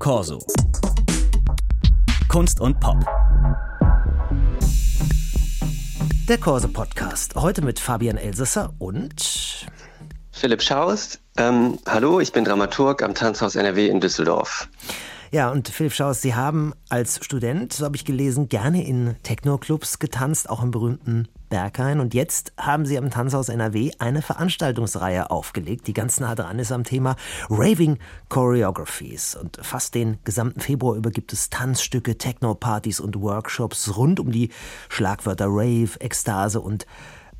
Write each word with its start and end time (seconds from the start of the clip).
Corso. 0.00 0.38
Kunst 2.30 2.58
und 2.58 2.80
Pop. 2.80 2.96
Der 6.26 6.38
Corso 6.38 6.68
Podcast. 6.68 7.34
Heute 7.34 7.60
mit 7.60 7.78
Fabian 7.78 8.16
Elsesser 8.16 8.72
und 8.78 9.66
Philipp 10.32 10.62
Schaust. 10.62 11.20
Ähm, 11.36 11.78
hallo, 11.86 12.18
ich 12.18 12.32
bin 12.32 12.46
Dramaturg 12.46 13.02
am 13.02 13.14
Tanzhaus 13.14 13.56
NRW 13.56 13.88
in 13.88 14.00
Düsseldorf. 14.00 14.70
Ja, 15.32 15.52
und 15.52 15.68
Philipp 15.68 15.92
Schaus, 15.92 16.20
Sie 16.22 16.34
haben 16.34 16.74
als 16.88 17.24
Student, 17.24 17.72
so 17.72 17.84
habe 17.84 17.94
ich 17.94 18.04
gelesen, 18.04 18.48
gerne 18.48 18.84
in 18.84 19.14
Techno-Clubs 19.22 20.00
getanzt, 20.00 20.50
auch 20.50 20.60
im 20.60 20.72
berühmten 20.72 21.28
Berghain. 21.48 22.00
Und 22.00 22.14
jetzt 22.14 22.52
haben 22.58 22.84
Sie 22.84 22.98
am 22.98 23.10
Tanzhaus 23.10 23.48
NRW 23.48 23.92
eine 24.00 24.22
Veranstaltungsreihe 24.22 25.30
aufgelegt, 25.30 25.86
die 25.86 25.92
ganz 25.92 26.18
nah 26.18 26.34
dran 26.34 26.58
ist 26.58 26.72
am 26.72 26.82
Thema 26.82 27.14
Raving 27.48 27.98
Choreographies. 28.28 29.36
Und 29.36 29.60
fast 29.62 29.94
den 29.94 30.18
gesamten 30.24 30.58
Februar 30.58 30.96
über 30.96 31.12
gibt 31.12 31.32
es 31.32 31.48
Tanzstücke, 31.48 32.18
Techno-Partys 32.18 32.98
und 32.98 33.20
Workshops 33.20 33.96
rund 33.96 34.18
um 34.18 34.32
die 34.32 34.50
Schlagwörter 34.88 35.46
Rave, 35.46 35.90
Ekstase 36.00 36.60
und 36.60 36.86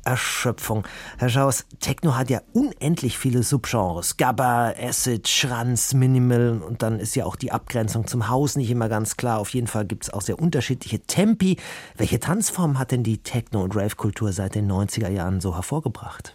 Erschöpfung. 0.03 0.87
Herr 1.17 1.29
Schaus, 1.29 1.65
Techno 1.79 2.17
hat 2.17 2.29
ja 2.29 2.41
unendlich 2.53 3.17
viele 3.17 3.43
Subgenres. 3.43 4.17
Gabba, 4.17 4.73
Acid, 4.77 5.27
Schranz, 5.27 5.93
Minimal 5.93 6.61
und 6.61 6.81
dann 6.81 6.99
ist 6.99 7.15
ja 7.15 7.25
auch 7.25 7.35
die 7.35 7.51
Abgrenzung 7.51 8.07
zum 8.07 8.29
Haus 8.29 8.55
nicht 8.55 8.69
immer 8.69 8.89
ganz 8.89 9.17
klar. 9.17 9.39
Auf 9.39 9.49
jeden 9.49 9.67
Fall 9.67 9.85
gibt 9.85 10.03
es 10.05 10.13
auch 10.13 10.21
sehr 10.21 10.39
unterschiedliche 10.39 10.99
Tempi. 11.01 11.57
Welche 11.97 12.19
Tanzform 12.19 12.79
hat 12.79 12.91
denn 12.91 13.03
die 13.03 13.19
Techno- 13.19 13.63
und 13.63 13.75
Rave-Kultur 13.75 14.33
seit 14.33 14.55
den 14.55 14.71
90er 14.71 15.09
Jahren 15.09 15.41
so 15.41 15.55
hervorgebracht? 15.55 16.33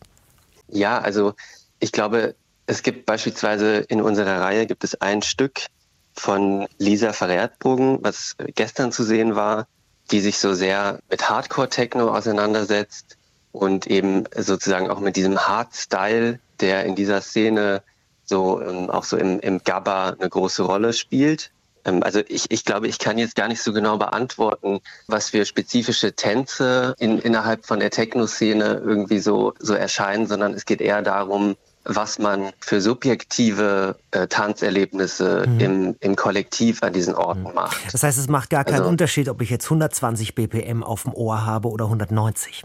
Ja, 0.69 0.99
also 0.99 1.35
ich 1.81 1.93
glaube, 1.93 2.35
es 2.67 2.83
gibt 2.83 3.07
beispielsweise 3.07 3.77
in 3.77 4.01
unserer 4.03 4.41
Reihe 4.41 4.67
gibt 4.67 4.85
es 4.85 5.01
ein 5.01 5.23
Stück 5.23 5.67
von 6.15 6.67
Lisa 6.79 7.13
Verrätbogen, 7.13 7.99
was 8.03 8.35
gestern 8.55 8.91
zu 8.91 9.05
sehen 9.05 9.37
war, 9.37 9.67
die 10.11 10.21
sich 10.21 10.39
so 10.39 10.55
sehr 10.55 11.01
mit 11.11 11.29
Hardcore-Techno 11.29 12.15
auseinandersetzt 12.15 13.16
und 13.57 13.87
eben 13.87 14.25
sozusagen 14.37 14.91
auch 14.91 15.01
mit 15.01 15.17
diesem 15.17 15.39
Hard-Style, 15.39 16.39
der 16.61 16.85
in 16.85 16.95
dieser 16.95 17.21
Szene 17.21 17.83
so 18.25 18.61
ähm, 18.61 18.91
auch 18.91 19.05
so 19.05 19.17
im, 19.17 19.41
im 19.41 19.63
Gabba 19.63 20.11
eine 20.11 20.29
große 20.29 20.63
Rolle 20.63 20.93
spielt. 20.93 21.51
Ähm, 21.85 22.03
also 22.03 22.21
ich, 22.29 22.51
ich 22.51 22.65
glaube, 22.65 22.89
ich 22.89 22.99
kann 22.99 23.19
jetzt 23.19 23.37
gar 23.37 23.49
nicht 23.49 23.63
so 23.63 23.73
genau 23.73 23.97
beantworten, 23.97 24.81
was 25.07 25.31
für 25.31 25.45
spezifische 25.47 26.13
Tänze 26.13 26.95
in, 26.99 27.19
innerhalb 27.19 27.65
von 27.65 27.81
der 27.81 27.91
Techno-Szene 27.91 28.83
irgendwie 28.85 29.21
so, 29.21 29.55
so 29.59 29.75
erscheinen, 29.75 30.27
sondern 30.27 30.53
es 30.55 30.67
geht 30.67 30.81
eher 30.81 31.03
darum, 31.03 31.57
was 31.85 32.19
man 32.19 32.51
für 32.59 32.81
subjektive 32.81 33.97
äh, 34.11 34.27
Tanzerlebnisse 34.27 35.45
mhm. 35.47 35.61
im, 35.61 35.97
im 36.01 36.17
Kollektiv 36.17 36.83
an 36.83 36.93
diesen 36.93 37.15
Orten 37.15 37.45
mhm. 37.45 37.55
macht. 37.55 37.93
Das 37.93 38.03
heißt, 38.03 38.19
es 38.19 38.29
macht 38.29 38.51
gar 38.51 38.65
keinen 38.65 38.81
also, 38.81 38.89
Unterschied, 38.91 39.29
ob 39.29 39.41
ich 39.41 39.51
jetzt 39.51 39.67
120 39.67 40.35
BPM 40.35 40.83
auf 40.83 41.05
dem 41.05 41.15
Ohr 41.15 41.47
habe 41.47 41.69
oder 41.69 41.85
190. 41.85 42.65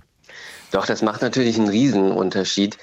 Doch, 0.71 0.85
das 0.85 1.01
macht 1.01 1.21
natürlich 1.21 1.57
einen 1.57 1.69
Riesenunterschied. 1.69 2.77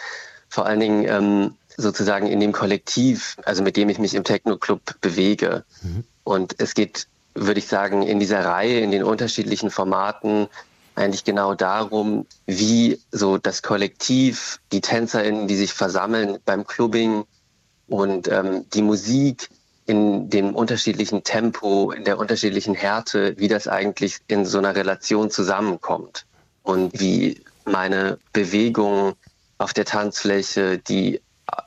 Vor 0.49 0.67
allen 0.67 0.81
Dingen 0.81 1.05
ähm, 1.09 1.55
sozusagen 1.77 2.27
in 2.27 2.41
dem 2.41 2.53
Kollektiv, 2.53 3.37
also 3.45 3.63
mit 3.63 3.77
dem 3.77 3.89
ich 3.89 3.99
mich 3.99 4.15
im 4.15 4.25
Techno-Club 4.25 5.01
bewege. 5.01 5.65
Mhm. 5.83 6.05
Und 6.25 6.55
es 6.59 6.75
geht, 6.75 7.07
würde 7.35 7.59
ich 7.59 7.69
sagen, 7.69 8.03
in 8.03 8.21
dieser 8.21 8.45
Reihe, 8.45 8.81
in 8.81 8.91
den 8.91 9.05
unterschiedlichen 9.05 9.71
Formaten 9.71 10.49
eigentlich 10.95 11.25
genau 11.25 11.55
darum, 11.55 12.27
wie 12.47 13.01
so 13.13 13.39
das 13.39 13.63
Kollektiv, 13.63 14.61
die 14.73 14.81
TänzerInnen, 14.81 15.47
die 15.47 15.57
sich 15.57 15.73
versammeln 15.73 16.39
beim 16.45 16.67
Clubbing 16.67 17.25
und 17.87 18.29
ähm, 18.29 18.67
die 18.75 18.83
Musik 18.83 19.49
in 19.87 20.29
dem 20.29 20.55
unterschiedlichen 20.55 21.23
Tempo, 21.25 21.93
in 21.93 22.05
der 22.05 22.19
unterschiedlichen 22.19 22.75
Härte, 22.75 23.35
wie 23.39 23.49
das 23.49 23.69
eigentlich 23.69 24.19
in 24.27 24.45
so 24.45 24.59
einer 24.59 24.75
Relation 24.75 25.31
zusammenkommt 25.31 26.27
und 26.63 27.01
wie 27.01 27.41
meine 27.69 28.19
Bewegung 28.33 29.15
auf 29.59 29.73
der 29.73 29.85
Tanzfläche, 29.85 30.79
die, 30.79 31.21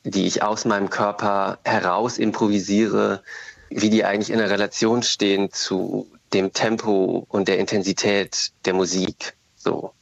die 0.04 0.26
ich 0.26 0.42
aus 0.42 0.64
meinem 0.64 0.90
Körper 0.90 1.58
heraus 1.64 2.18
improvisiere, 2.18 3.22
wie 3.70 3.90
die 3.90 4.04
eigentlich 4.04 4.30
in 4.30 4.38
einer 4.38 4.50
Relation 4.50 5.02
stehen 5.02 5.50
zu 5.52 6.06
dem 6.32 6.52
Tempo 6.52 7.26
und 7.28 7.48
der 7.48 7.58
Intensität 7.58 8.52
der 8.64 8.74
Musik. 8.74 9.34
So. 9.56 9.92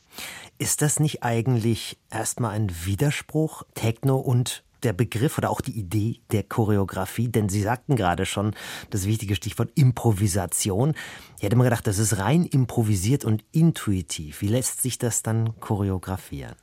Ist 0.59 0.83
das 0.83 1.01
nicht 1.01 1.23
eigentlich 1.23 1.99
erstmal 2.11 2.53
ein 2.53 2.71
Widerspruch, 2.85 3.63
Techno 3.75 4.17
und 4.19 4.63
der 4.85 4.93
Begriff 4.93 5.39
oder 5.39 5.51
auch 5.51 5.61
die 5.61 5.79
Idee 5.79 6.21
der 6.33 6.43
Choreografie? 6.43 7.29
Denn 7.29 7.49
Sie 7.49 7.63
sagten 7.63 7.97
gerade 7.97 8.27
schon 8.27 8.55
das 8.91 9.07
wichtige 9.07 9.35
Stichwort 9.35 9.71
Improvisation. 9.75 10.95
Ich 11.37 11.43
hätte 11.43 11.57
mal 11.57 11.65
gedacht, 11.65 11.87
das 11.87 11.99
ist 11.99 12.19
rein 12.19 12.45
improvisiert 12.45 13.25
und 13.25 13.45
intuitiv. 13.53 14.41
Wie 14.41 14.49
lässt 14.49 14.83
sich 14.83 14.99
das 14.99 15.23
dann 15.23 15.59
choreografieren? 15.61 16.55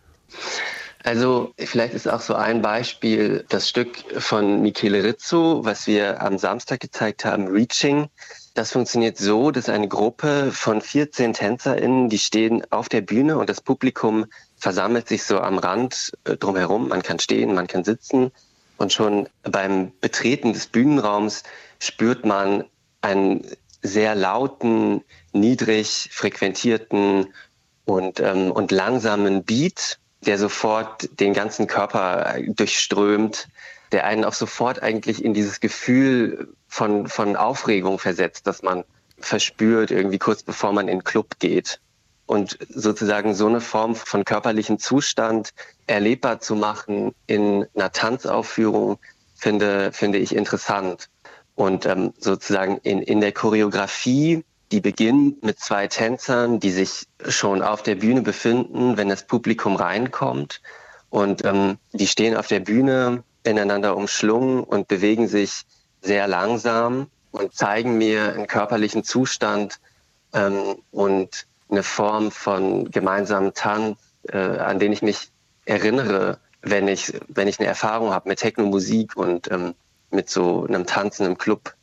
Also 1.04 1.54
vielleicht 1.58 1.94
ist 1.94 2.08
auch 2.08 2.22
so 2.22 2.36
ein 2.36 2.62
Beispiel 2.62 3.46
das 3.50 3.70
Stück 3.70 4.04
von 4.22 4.62
Michele 4.62 5.04
Rizzo, 5.04 5.64
was 5.64 5.88
wir 5.88 6.22
am 6.22 6.38
Samstag 6.38 6.82
gezeigt 6.82 7.24
haben, 7.24 7.48
Reaching. 7.48 8.10
Das 8.58 8.72
funktioniert 8.72 9.20
so, 9.20 9.52
dass 9.52 9.70
eine 9.70 9.88
Gruppe 9.88 10.52
von 10.52 10.82
14 10.82 11.34
TänzerInnen, 11.34 12.10
die 12.10 12.18
stehen 12.18 12.64
auf 12.72 12.90
der 12.90 13.02
Bühne 13.02 13.38
und 13.38 13.52
das 13.52 13.62
Publikum 13.62 14.26
versammelt 14.58 15.08
sich 15.08 15.26
so 15.26 15.40
am 15.42 15.60
Rand 15.60 16.12
äh, 16.24 16.38
drumherum. 16.38 16.88
Man 16.88 17.04
kann 17.04 17.20
stehen, 17.20 17.54
man 17.54 17.68
kann 17.68 17.84
sitzen. 17.84 18.32
Und 18.78 18.92
schon 18.92 19.30
beim 19.44 19.92
Betreten 20.02 20.54
des 20.54 20.66
Bühnenraums 20.66 21.44
spürt 21.78 22.26
man 22.26 22.64
einen 23.02 23.46
sehr 23.84 24.16
lauten, 24.16 25.04
niedrig 25.34 26.10
frequentierten 26.12 27.28
und, 27.86 28.20
ähm, 28.20 28.52
und 28.52 28.72
langsamen 28.72 29.44
Beat, 29.44 30.00
der 30.22 30.40
sofort 30.40 31.08
den 31.20 31.34
ganzen 31.36 31.68
Körper 31.68 32.34
durchströmt, 32.48 33.50
der 33.92 34.06
einen 34.06 34.24
auch 34.24 34.34
sofort 34.34 34.82
eigentlich 34.82 35.24
in 35.24 35.34
dieses 35.34 35.60
Gefühl 35.60 36.54
von, 36.68 37.08
von 37.08 37.36
Aufregung 37.36 38.00
versetzt, 38.00 38.48
dass 38.48 38.64
man 38.64 38.84
verspürt, 39.20 39.92
irgendwie 39.92 40.20
kurz 40.20 40.44
bevor 40.44 40.74
man 40.74 40.88
in 40.88 41.00
den 41.00 41.04
Club 41.04 41.40
geht 41.40 41.80
und 42.28 42.60
sozusagen 42.70 43.34
so 43.34 43.48
eine 43.48 43.62
Form 43.62 43.96
von 43.96 44.26
körperlichen 44.26 44.78
Zustand 44.78 45.52
erlebbar 45.88 46.40
zu 46.40 46.56
machen 46.56 47.16
in 47.26 47.66
einer 47.74 47.92
Tanzaufführung, 47.92 49.00
finde, 49.34 49.92
finde 49.94 50.20
ich 50.20 50.36
interessant. 50.36 51.10
Und 51.56 51.86
ähm, 51.86 52.14
sozusagen 52.20 52.78
in, 52.84 53.02
in 53.02 53.22
der 53.22 53.32
Choreografie, 53.32 54.44
die 54.72 54.82
beginnt 54.82 55.44
mit 55.44 55.60
zwei 55.60 55.88
Tänzern, 55.88 56.60
die 56.60 56.72
sich 56.72 57.08
schon 57.28 57.62
auf 57.62 57.82
der 57.82 57.96
Bühne 57.96 58.22
befinden, 58.22 58.98
wenn 58.98 59.10
das 59.10 59.26
Publikum 59.26 59.78
reinkommt. 59.78 60.62
Und 61.10 61.46
ähm, 61.46 61.78
die 61.94 62.08
stehen 62.08 62.36
auf 62.36 62.48
der 62.48 62.60
Bühne 62.60 63.24
ineinander 63.50 63.96
umschlungen 63.96 64.64
und 64.64 64.88
bewegen 64.88 65.28
sich 65.28 65.64
sehr 66.02 66.28
langsam 66.28 67.08
und 67.32 67.54
zeigen 67.54 67.98
mir 67.98 68.34
einen 68.34 68.48
körperlichen 68.48 69.04
Zustand 69.04 69.80
ähm, 70.34 70.78
und 70.92 71.46
eine 71.70 71.84
Form 71.84 72.32
von 72.32 72.90
gemeinsamen 72.92 73.54
Tanz, 73.54 73.98
äh, 74.30 74.38
an 74.38 74.80
den 74.80 74.92
ich 74.92 75.02
mich 75.02 75.32
erinnere, 75.66 76.40
wenn 76.62 76.88
ich, 76.88 77.14
wenn 77.28 77.48
ich 77.48 77.60
eine 77.60 77.68
Erfahrung 77.68 78.12
habe 78.12 78.30
mit 78.30 78.40
Techno-Musik 78.40 79.16
und 79.16 79.52
ähm, 79.52 79.74
mit 80.12 80.30
so 80.30 80.66
einem 80.66 80.86
Tanzen 80.86 81.26
im 81.26 81.38
Club. 81.38 81.74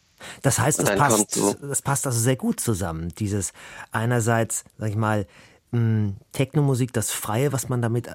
Das 0.43 0.59
heißt, 0.59 0.81
das 0.81 0.97
passt, 0.97 1.33
so 1.33 1.55
das 1.55 1.83
passt 1.83 2.07
also 2.07 2.19
sehr 2.19 2.37
gut 2.37 2.59
zusammen. 2.59 3.13
Dieses 3.19 3.53
einerseits, 3.91 4.65
sag 4.79 4.89
ich 4.89 4.97
mal, 4.97 5.27
Techno-Musik, 6.33 6.93
das 6.93 7.11
Freie, 7.11 7.53
was 7.53 7.69
man 7.69 7.83
damit 7.83 8.09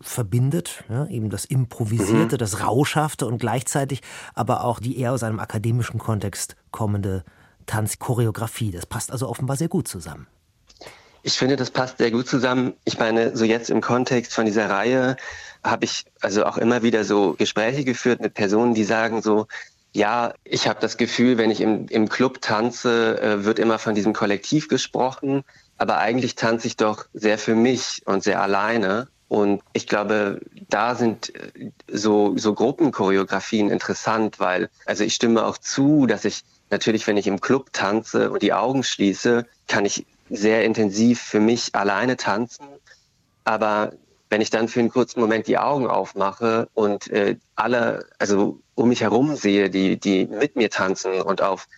verbindet, 0.00 0.84
ja, 0.88 1.06
eben 1.06 1.30
das 1.30 1.44
Improvisierte, 1.44 2.36
mhm. 2.36 2.38
das 2.38 2.60
Rauschhafte 2.60 3.26
und 3.26 3.38
gleichzeitig 3.38 4.02
aber 4.34 4.64
auch 4.64 4.80
die 4.80 4.98
eher 4.98 5.12
aus 5.12 5.22
einem 5.22 5.40
akademischen 5.40 5.98
Kontext 5.98 6.56
kommende 6.70 7.24
Tanzchoreografie. 7.66 8.70
Das 8.70 8.86
passt 8.86 9.12
also 9.12 9.28
offenbar 9.28 9.56
sehr 9.56 9.68
gut 9.68 9.88
zusammen. 9.88 10.26
Ich 11.22 11.34
finde, 11.34 11.56
das 11.56 11.70
passt 11.70 11.98
sehr 11.98 12.10
gut 12.10 12.26
zusammen. 12.26 12.74
Ich 12.84 12.98
meine, 12.98 13.36
so 13.36 13.44
jetzt 13.44 13.70
im 13.70 13.80
Kontext 13.80 14.34
von 14.34 14.44
dieser 14.44 14.68
Reihe 14.68 15.16
habe 15.62 15.84
ich 15.84 16.04
also 16.20 16.44
auch 16.44 16.58
immer 16.58 16.82
wieder 16.82 17.04
so 17.04 17.34
Gespräche 17.34 17.84
geführt 17.84 18.20
mit 18.20 18.34
Personen, 18.34 18.74
die 18.74 18.84
sagen 18.84 19.22
so, 19.22 19.46
ja, 19.92 20.34
ich 20.42 20.66
habe 20.66 20.80
das 20.80 20.96
Gefühl, 20.96 21.38
wenn 21.38 21.50
ich 21.50 21.60
im, 21.60 21.86
im 21.88 22.08
Club 22.08 22.40
tanze, 22.40 23.20
äh, 23.20 23.44
wird 23.44 23.58
immer 23.58 23.78
von 23.78 23.94
diesem 23.94 24.14
Kollektiv 24.14 24.68
gesprochen, 24.68 25.44
aber 25.76 25.98
eigentlich 25.98 26.34
tanze 26.34 26.66
ich 26.66 26.76
doch 26.76 27.06
sehr 27.12 27.38
für 27.38 27.54
mich 27.54 28.02
und 28.06 28.24
sehr 28.24 28.40
alleine. 28.40 29.08
Und 29.32 29.62
ich 29.72 29.86
glaube, 29.86 30.42
da 30.68 30.94
sind 30.94 31.34
äh, 31.34 31.70
so, 31.90 32.36
so 32.36 32.52
Gruppenchoreografien 32.52 33.70
interessant, 33.70 34.38
weil, 34.40 34.68
also 34.84 35.04
ich 35.04 35.14
stimme 35.14 35.46
auch 35.46 35.56
zu, 35.56 36.04
dass 36.04 36.26
ich 36.26 36.42
natürlich, 36.68 37.06
wenn 37.06 37.16
ich 37.16 37.26
im 37.26 37.40
Club 37.40 37.72
tanze 37.72 38.30
und 38.30 38.42
die 38.42 38.52
Augen 38.52 38.82
schließe, 38.82 39.46
kann 39.68 39.86
ich 39.86 40.04
sehr 40.28 40.66
intensiv 40.66 41.22
für 41.22 41.40
mich 41.40 41.74
alleine 41.74 42.18
tanzen. 42.18 42.66
Aber 43.44 43.94
wenn 44.28 44.42
ich 44.42 44.50
dann 44.50 44.68
für 44.68 44.80
einen 44.80 44.90
kurzen 44.90 45.20
Moment 45.20 45.46
die 45.46 45.56
Augen 45.56 45.86
aufmache 45.86 46.68
und 46.74 47.08
äh, 47.08 47.38
alle, 47.54 48.04
also 48.18 48.60
um 48.74 48.90
mich 48.90 49.00
herum 49.00 49.34
sehe, 49.34 49.70
die, 49.70 49.98
die 49.98 50.26
mit 50.26 50.56
mir 50.56 50.68
tanzen 50.68 51.22
und 51.22 51.40
auf 51.40 51.68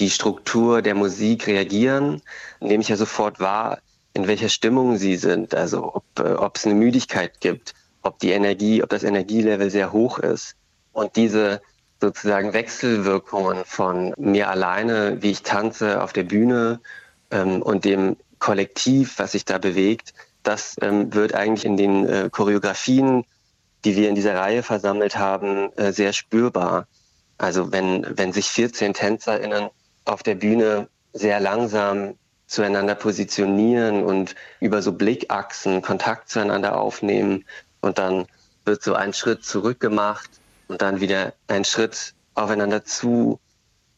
die 0.00 0.10
Struktur 0.10 0.82
der 0.82 0.96
Musik 0.96 1.46
reagieren, 1.46 2.22
nehme 2.58 2.82
ich 2.82 2.88
ja 2.88 2.96
sofort 2.96 3.38
wahr, 3.38 3.78
in 4.14 4.28
welcher 4.28 4.48
Stimmung 4.48 4.96
sie 4.96 5.16
sind, 5.16 5.54
also 5.54 5.94
ob, 5.94 6.04
äh, 6.18 6.36
es 6.54 6.64
eine 6.64 6.74
Müdigkeit 6.74 7.40
gibt, 7.40 7.74
ob 8.02 8.18
die 8.20 8.30
Energie, 8.30 8.82
ob 8.82 8.88
das 8.88 9.02
Energielevel 9.02 9.70
sehr 9.70 9.92
hoch 9.92 10.18
ist. 10.18 10.54
Und 10.92 11.16
diese 11.16 11.60
sozusagen 12.00 12.52
Wechselwirkungen 12.52 13.64
von 13.64 14.14
mir 14.16 14.48
alleine, 14.48 15.22
wie 15.22 15.32
ich 15.32 15.42
tanze 15.42 16.02
auf 16.02 16.12
der 16.12 16.22
Bühne 16.22 16.80
ähm, 17.30 17.60
und 17.60 17.84
dem 17.84 18.16
Kollektiv, 18.38 19.18
was 19.18 19.32
sich 19.32 19.44
da 19.44 19.58
bewegt, 19.58 20.14
das 20.42 20.76
ähm, 20.80 21.12
wird 21.12 21.34
eigentlich 21.34 21.64
in 21.64 21.76
den 21.76 22.06
äh, 22.06 22.28
Choreografien, 22.30 23.24
die 23.84 23.96
wir 23.96 24.08
in 24.08 24.14
dieser 24.14 24.36
Reihe 24.36 24.62
versammelt 24.62 25.18
haben, 25.18 25.72
äh, 25.76 25.92
sehr 25.92 26.12
spürbar. 26.12 26.86
Also 27.38 27.72
wenn, 27.72 28.06
wenn 28.16 28.32
sich 28.32 28.46
14 28.46 28.94
TänzerInnen 28.94 29.70
auf 30.04 30.22
der 30.22 30.36
Bühne 30.36 30.88
sehr 31.12 31.40
langsam 31.40 32.14
zueinander 32.46 32.94
positionieren 32.94 34.04
und 34.04 34.34
über 34.60 34.82
so 34.82 34.92
Blickachsen 34.92 35.82
Kontakt 35.82 36.28
zueinander 36.28 36.78
aufnehmen. 36.78 37.44
Und 37.80 37.98
dann 37.98 38.26
wird 38.64 38.82
so 38.82 38.94
ein 38.94 39.12
Schritt 39.12 39.44
zurück 39.44 39.80
gemacht 39.80 40.28
und 40.68 40.82
dann 40.82 41.00
wieder 41.00 41.34
ein 41.48 41.64
Schritt 41.64 42.14
aufeinander 42.34 42.84
zu. 42.84 43.40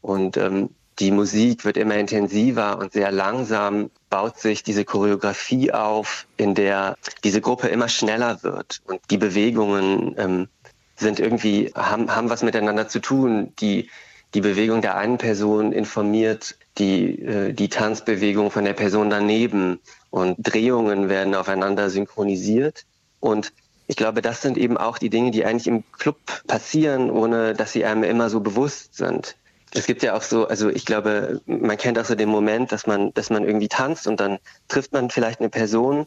Und 0.00 0.37
ähm, 0.37 0.70
die 0.98 1.10
Musik 1.10 1.64
wird 1.64 1.76
immer 1.76 1.96
intensiver 1.96 2.78
und 2.78 2.93
sehr 2.93 3.12
langsam 3.12 3.90
baut 4.08 4.38
sich 4.38 4.62
diese 4.62 4.84
Choreografie 4.84 5.72
auf, 5.72 6.26
in 6.37 6.54
der 6.54 6.96
diese 7.22 7.40
Gruppe 7.40 7.69
immer 7.69 7.88
schneller 7.88 8.43
wird. 8.43 8.81
Und 8.87 9.00
die 9.10 9.19
Bewegungen 9.19 10.14
ähm, 10.16 10.48
sind 10.96 11.20
irgendwie 11.20 11.72
haben, 11.75 12.14
haben 12.14 12.31
was 12.31 12.43
miteinander 12.43 12.88
zu 12.88 13.00
tun. 13.00 13.52
Die 13.60 13.90
die 14.34 14.40
Bewegung 14.40 14.82
der 14.82 14.96
einen 14.96 15.19
Person 15.19 15.72
informiert 15.72 16.56
die, 16.78 17.23
äh, 17.23 17.52
die 17.52 17.69
Tanzbewegung 17.69 18.50
von 18.50 18.64
der 18.64 18.75
Person 18.75 19.11
daneben 19.11 19.81
und 20.11 20.37
Drehungen 20.38 21.08
werden 21.08 21.34
aufeinander 21.34 21.90
synchronisiert. 21.90 22.84
Und 23.20 23.52
ich 23.87 23.96
glaube, 23.96 24.23
das 24.23 24.43
sind 24.43 24.58
eben 24.58 24.76
auch 24.76 24.99
die 24.99 25.11
Dinge, 25.11 25.31
die 25.31 25.44
eigentlich 25.44 25.69
im 25.69 25.84
Club 25.93 26.19
passieren, 26.46 27.11
ohne 27.11 27.55
dass 27.55 27.73
sie 27.73 27.84
einem 27.84 28.02
immer 28.02 28.31
so 28.31 28.40
bewusst 28.40 28.96
sind. 28.96 29.37
Es 29.73 29.87
gibt 29.87 30.02
ja 30.02 30.14
auch 30.14 30.23
so, 30.23 30.49
also 30.49 30.69
ich 30.69 30.87
glaube, 30.87 31.40
man 31.46 31.76
kennt 31.76 31.99
auch 31.99 32.05
so 32.05 32.14
den 32.14 32.28
Moment, 32.28 32.73
dass 32.73 32.87
man, 32.87 33.12
dass 33.14 33.31
man 33.31 33.44
irgendwie 33.44 33.69
tanzt 33.69 34.06
und 34.06 34.20
dann 34.20 34.38
trifft 34.69 34.93
man 34.93 35.11
vielleicht 35.11 35.40
eine 35.40 35.50
Person, 35.50 36.06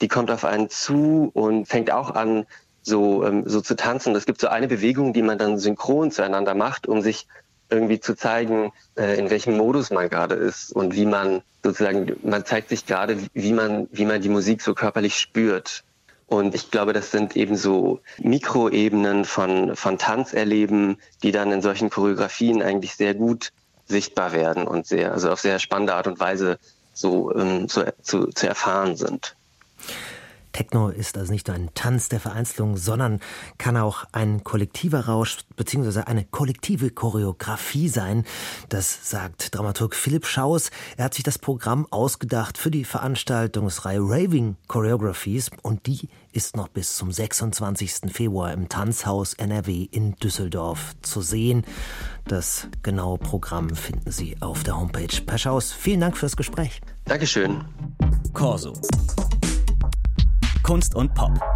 die 0.00 0.08
kommt 0.08 0.30
auf 0.30 0.44
einen 0.44 0.68
zu 0.68 1.30
und 1.32 1.66
fängt 1.66 1.90
auch 1.90 2.10
an, 2.10 2.46
so, 2.82 3.24
ähm, 3.24 3.42
so 3.46 3.60
zu 3.60 3.74
tanzen. 3.74 4.14
Es 4.14 4.26
gibt 4.26 4.40
so 4.40 4.48
eine 4.48 4.68
Bewegung, 4.68 5.12
die 5.12 5.22
man 5.22 5.38
dann 5.38 5.58
synchron 5.58 6.10
zueinander 6.10 6.54
macht, 6.54 6.86
um 6.86 7.00
sich 7.00 7.26
irgendwie 7.70 8.00
zu 8.00 8.14
zeigen, 8.16 8.72
äh, 8.96 9.18
in 9.18 9.30
welchem 9.30 9.56
Modus 9.56 9.90
man 9.90 10.08
gerade 10.08 10.34
ist 10.34 10.72
und 10.72 10.94
wie 10.94 11.06
man 11.06 11.42
sozusagen, 11.62 12.16
man 12.22 12.44
zeigt 12.44 12.68
sich 12.68 12.86
gerade, 12.86 13.18
wie 13.34 13.52
man, 13.52 13.88
wie 13.92 14.04
man 14.04 14.20
die 14.20 14.28
Musik 14.28 14.62
so 14.62 14.74
körperlich 14.74 15.18
spürt. 15.18 15.82
Und 16.28 16.54
ich 16.54 16.70
glaube, 16.70 16.92
das 16.92 17.10
sind 17.10 17.36
eben 17.36 17.56
so 17.56 18.00
Mikroebenen 18.18 19.24
von, 19.24 19.76
von 19.76 19.96
Tanzerleben, 19.98 20.96
die 21.22 21.30
dann 21.30 21.52
in 21.52 21.62
solchen 21.62 21.90
Choreografien 21.90 22.62
eigentlich 22.62 22.96
sehr 22.96 23.14
gut 23.14 23.52
sichtbar 23.86 24.32
werden 24.32 24.66
und 24.66 24.86
sehr, 24.86 25.12
also 25.12 25.30
auf 25.30 25.40
sehr 25.40 25.60
spannende 25.60 25.94
Art 25.94 26.08
und 26.08 26.18
Weise 26.18 26.58
so 26.92 27.32
ähm, 27.34 27.68
zu, 27.68 27.84
zu, 28.02 28.26
zu 28.28 28.48
erfahren 28.48 28.96
sind. 28.96 29.36
Techno 30.56 30.88
ist 30.88 31.18
also 31.18 31.32
nicht 31.32 31.48
nur 31.48 31.54
ein 31.54 31.68
Tanz 31.74 32.08
der 32.08 32.18
Vereinzelung, 32.18 32.78
sondern 32.78 33.20
kann 33.58 33.76
auch 33.76 34.06
ein 34.12 34.42
kollektiver 34.42 35.00
Rausch 35.00 35.40
bzw. 35.54 36.04
eine 36.06 36.24
kollektive 36.24 36.88
Choreografie 36.88 37.90
sein. 37.90 38.24
Das 38.70 39.10
sagt 39.10 39.54
Dramaturg 39.54 39.94
Philipp 39.94 40.24
Schaus. 40.24 40.70
Er 40.96 41.04
hat 41.04 41.14
sich 41.14 41.24
das 41.24 41.38
Programm 41.38 41.86
ausgedacht 41.90 42.56
für 42.56 42.70
die 42.70 42.84
Veranstaltungsreihe 42.84 44.00
Raving 44.00 44.56
Choreographies 44.66 45.50
und 45.60 45.86
die 45.86 46.08
ist 46.32 46.56
noch 46.56 46.68
bis 46.68 46.96
zum 46.96 47.12
26. 47.12 48.10
Februar 48.10 48.54
im 48.54 48.70
Tanzhaus 48.70 49.34
NRW 49.34 49.86
in 49.90 50.14
Düsseldorf 50.14 50.94
zu 51.02 51.20
sehen. 51.20 51.66
Das 52.24 52.68
genaue 52.82 53.18
Programm 53.18 53.76
finden 53.76 54.10
Sie 54.10 54.40
auf 54.40 54.62
der 54.62 54.80
Homepage. 54.80 55.20
Per 55.26 55.36
Schaus, 55.36 55.74
vielen 55.74 56.00
Dank 56.00 56.16
fürs 56.16 56.34
Gespräch. 56.34 56.80
Dankeschön. 57.04 57.62
Corso. 58.32 58.72
Kunst 60.66 60.96
und 60.96 61.14
Pop. 61.14 61.55